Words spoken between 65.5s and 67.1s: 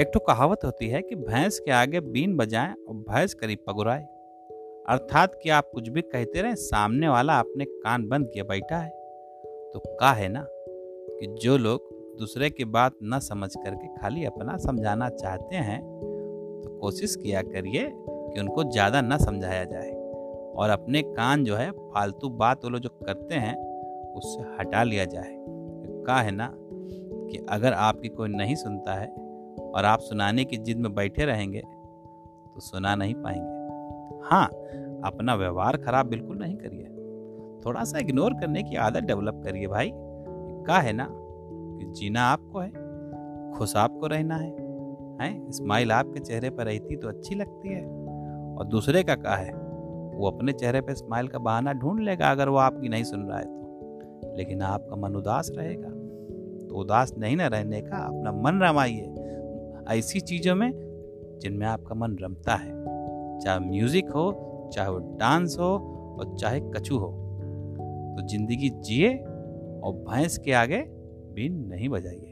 हो और चाहे कछु हो।